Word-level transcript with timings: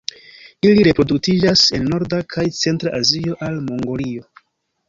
Ili 0.69 0.85
reproduktiĝas 0.87 1.67
en 1.79 1.85
norda 1.91 2.21
kaj 2.37 2.47
centra 2.63 2.95
Azio 3.03 3.39
al 3.49 3.63
Mongolio. 3.69 4.27